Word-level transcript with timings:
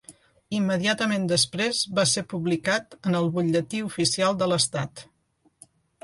Immediatament 0.59 1.25
després 1.31 1.81
va 1.99 2.05
ser 2.11 2.23
publicat 2.31 2.97
en 3.09 3.17
el 3.19 3.29
Butlletí 3.35 3.83
Oficial 3.89 4.39
de 4.41 4.49
l'Estat. 4.53 5.05